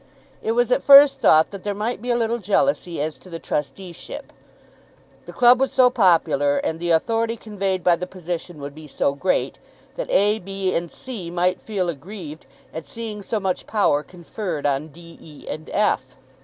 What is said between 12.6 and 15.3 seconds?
at seeing so much power conferred on D,